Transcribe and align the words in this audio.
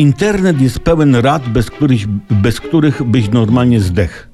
Internet 0.00 0.60
jest 0.60 0.78
pełen 0.78 1.16
rad, 1.16 1.48
bez 1.48 1.70
których, 1.70 2.06
bez 2.30 2.60
których 2.60 3.02
byś 3.02 3.30
normalnie 3.30 3.80
zdech. 3.80 4.30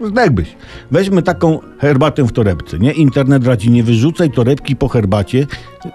Zdechłbyś. 0.00 0.56
Weźmy 0.90 1.22
taką 1.22 1.58
herbatę 1.78 2.24
w 2.24 2.32
torebce, 2.32 2.78
nie? 2.78 2.92
Internet 2.92 3.46
radzi, 3.46 3.70
nie 3.70 3.82
wyrzucaj 3.82 4.30
torebki 4.30 4.76
po 4.76 4.88
herbacie, 4.88 5.46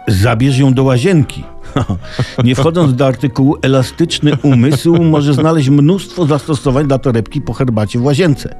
zabierz 0.07 0.57
ją 0.57 0.73
do 0.73 0.83
łazienki. 0.83 1.43
nie 2.43 2.55
wchodząc 2.55 2.95
do 2.95 3.07
artykułu, 3.07 3.57
elastyczny 3.61 4.31
umysł 4.43 5.03
może 5.03 5.33
znaleźć 5.33 5.69
mnóstwo 5.69 6.25
zastosowań 6.25 6.87
dla 6.87 6.97
torebki 6.97 7.41
po 7.41 7.53
herbacie 7.53 7.99
w 7.99 8.03
łazience. 8.03 8.55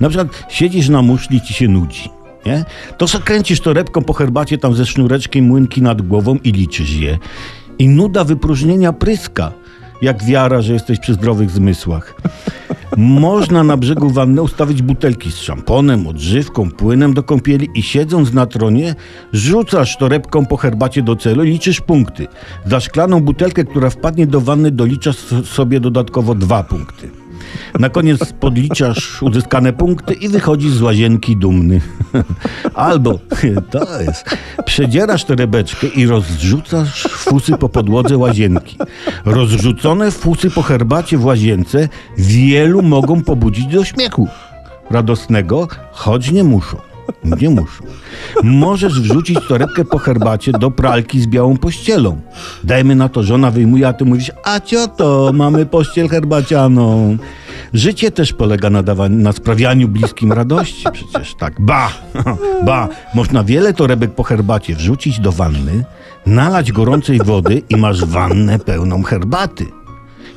Na 0.00 0.08
przykład 0.08 0.44
siedzisz 0.48 0.88
na 0.88 1.02
muszli, 1.02 1.40
ci 1.40 1.54
się 1.54 1.68
nudzi. 1.68 2.10
Nie? 2.46 2.64
To 2.98 3.08
se 3.08 3.18
kręcisz 3.18 3.60
torebką 3.60 4.02
po 4.02 4.12
herbacie 4.12 4.58
tam 4.58 4.74
ze 4.74 4.86
sznureczkiem 4.86 5.44
młynki 5.44 5.82
nad 5.82 6.02
głową 6.02 6.38
i 6.44 6.52
liczysz 6.52 6.90
je. 6.90 7.18
I 7.78 7.88
nuda 7.88 8.24
wypróżnienia 8.24 8.92
pryska, 8.92 9.52
jak 10.02 10.24
wiara, 10.24 10.62
że 10.62 10.72
jesteś 10.72 10.98
przy 10.98 11.14
zdrowych 11.14 11.50
zmysłach. 11.50 12.14
Można 12.96 13.64
na 13.64 13.76
brzegu 13.76 14.10
wanny 14.10 14.42
ustawić 14.42 14.82
butelki 14.82 15.32
z 15.32 15.36
szamponem, 15.36 16.06
odżywką, 16.06 16.70
płynem 16.70 17.14
do 17.14 17.22
kąpieli 17.22 17.68
i 17.74 17.82
siedząc 17.82 18.32
na 18.32 18.46
tronie 18.46 18.94
rzucasz 19.32 19.96
torebką 19.96 20.46
po 20.46 20.56
herbacie 20.56 21.02
do 21.02 21.16
celu 21.16 21.44
i 21.44 21.50
liczysz 21.50 21.80
punkty. 21.80 22.26
Za 22.66 22.80
szklaną 22.80 23.20
butelkę, 23.20 23.64
która 23.64 23.90
wpadnie 23.90 24.26
do 24.26 24.40
wanny 24.40 24.70
doliczasz 24.70 25.16
sobie 25.44 25.80
dodatkowo 25.80 26.34
dwa 26.34 26.62
punkty. 26.62 27.21
Na 27.78 27.88
koniec 27.88 28.32
podliczasz 28.32 29.22
uzyskane 29.22 29.72
punkty 29.72 30.14
i 30.14 30.28
wychodzisz 30.28 30.72
z 30.72 30.82
łazienki 30.82 31.36
dumny. 31.36 31.80
Albo, 32.74 33.18
to 33.70 34.00
jest, 34.00 34.36
przedzierasz 34.64 35.24
torebeczkę 35.24 35.86
i 35.86 36.06
rozrzucasz 36.06 37.02
fusy 37.02 37.52
po 37.58 37.68
podłodze 37.68 38.18
łazienki. 38.18 38.76
Rozrzucone 39.24 40.10
fusy 40.10 40.50
po 40.50 40.62
herbacie 40.62 41.18
w 41.18 41.24
łazience 41.24 41.88
wielu 42.18 42.82
mogą 42.82 43.22
pobudzić 43.22 43.66
do 43.66 43.84
śmiechu 43.84 44.28
radosnego, 44.90 45.68
choć 45.92 46.30
nie 46.30 46.44
muszą. 46.44 46.91
Nie 47.24 47.50
muszą. 47.50 47.84
Możesz 48.42 49.00
wrzucić 49.00 49.38
torebkę 49.48 49.84
po 49.84 49.98
herbacie 49.98 50.52
do 50.52 50.70
pralki 50.70 51.20
z 51.20 51.26
białą 51.26 51.56
pościelą. 51.56 52.20
Dajmy 52.64 52.94
na 52.94 53.08
to, 53.08 53.22
żona 53.22 53.50
wyjmuje, 53.50 53.88
a 53.88 53.92
ty 53.92 54.04
mówisz, 54.04 54.32
a 54.44 54.60
cioto, 54.60 55.30
mamy 55.34 55.66
pościel 55.66 56.08
herbacianą. 56.08 57.16
Życie 57.74 58.10
też 58.10 58.32
polega 58.32 58.70
na, 58.70 58.82
dawaniu, 58.82 59.16
na 59.16 59.32
sprawianiu 59.32 59.88
bliskim 59.88 60.32
radości. 60.32 60.84
Przecież 60.92 61.34
tak. 61.34 61.60
Ba! 61.60 61.92
Ba! 62.66 62.88
Można 63.14 63.44
wiele 63.44 63.74
torebek 63.74 64.14
po 64.14 64.22
herbacie 64.22 64.74
wrzucić 64.74 65.20
do 65.20 65.32
wanny, 65.32 65.84
nalać 66.26 66.72
gorącej 66.72 67.18
wody 67.18 67.62
i 67.68 67.76
masz 67.76 68.04
wannę 68.04 68.58
pełną 68.58 69.02
herbaty. 69.02 69.66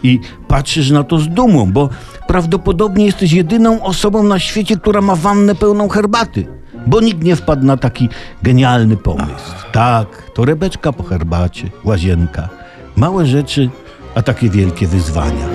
I 0.03 0.19
patrzysz 0.47 0.91
na 0.91 1.03
to 1.03 1.17
z 1.17 1.27
dumą, 1.27 1.71
bo 1.71 1.89
prawdopodobnie 2.27 3.05
jesteś 3.05 3.31
jedyną 3.31 3.83
osobą 3.83 4.23
na 4.23 4.39
świecie, 4.39 4.77
która 4.77 5.01
ma 5.01 5.15
wannę 5.15 5.55
pełną 5.55 5.89
herbaty. 5.89 6.54
Bo 6.87 7.01
nikt 7.01 7.23
nie 7.23 7.35
wpadł 7.35 7.65
na 7.65 7.77
taki 7.77 8.09
genialny 8.43 8.97
pomysł. 8.97 9.51
Tak, 9.71 10.31
torebeczka 10.33 10.93
po 10.93 11.03
herbacie, 11.03 11.69
łazienka. 11.83 12.49
Małe 12.95 13.25
rzeczy, 13.25 13.69
a 14.15 14.21
takie 14.21 14.49
wielkie 14.49 14.87
wyzwania. 14.87 15.54